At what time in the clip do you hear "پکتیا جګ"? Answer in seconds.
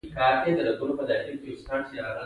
0.15-0.75